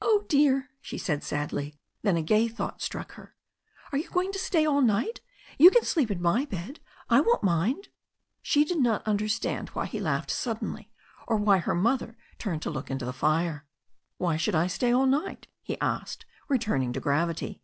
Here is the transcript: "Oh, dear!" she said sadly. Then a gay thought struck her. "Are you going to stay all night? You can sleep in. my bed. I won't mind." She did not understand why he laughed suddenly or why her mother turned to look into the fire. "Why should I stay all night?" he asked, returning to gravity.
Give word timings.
"Oh, 0.00 0.24
dear!" 0.28 0.70
she 0.80 0.98
said 0.98 1.22
sadly. 1.22 1.78
Then 2.02 2.16
a 2.16 2.22
gay 2.22 2.48
thought 2.48 2.82
struck 2.82 3.12
her. 3.12 3.36
"Are 3.92 3.98
you 3.98 4.10
going 4.10 4.32
to 4.32 4.38
stay 4.40 4.66
all 4.66 4.80
night? 4.82 5.20
You 5.60 5.70
can 5.70 5.84
sleep 5.84 6.10
in. 6.10 6.20
my 6.20 6.44
bed. 6.44 6.80
I 7.08 7.20
won't 7.20 7.44
mind." 7.44 7.86
She 8.42 8.64
did 8.64 8.80
not 8.80 9.06
understand 9.06 9.68
why 9.68 9.86
he 9.86 10.00
laughed 10.00 10.32
suddenly 10.32 10.90
or 11.28 11.36
why 11.36 11.58
her 11.58 11.74
mother 11.76 12.16
turned 12.36 12.62
to 12.62 12.70
look 12.70 12.90
into 12.90 13.04
the 13.04 13.12
fire. 13.12 13.64
"Why 14.18 14.36
should 14.36 14.56
I 14.56 14.66
stay 14.66 14.90
all 14.92 15.06
night?" 15.06 15.46
he 15.62 15.80
asked, 15.80 16.26
returning 16.48 16.92
to 16.92 16.98
gravity. 16.98 17.62